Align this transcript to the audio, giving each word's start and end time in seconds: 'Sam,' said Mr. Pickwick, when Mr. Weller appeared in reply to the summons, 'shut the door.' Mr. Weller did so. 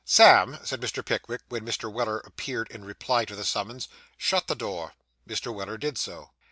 'Sam,' 0.03 0.57
said 0.63 0.81
Mr. 0.81 1.05
Pickwick, 1.05 1.41
when 1.49 1.63
Mr. 1.63 1.93
Weller 1.93 2.17
appeared 2.21 2.67
in 2.71 2.83
reply 2.83 3.23
to 3.23 3.35
the 3.35 3.43
summons, 3.45 3.87
'shut 4.17 4.47
the 4.47 4.55
door.' 4.55 4.93
Mr. 5.29 5.53
Weller 5.53 5.77
did 5.77 5.95
so. 5.95 6.31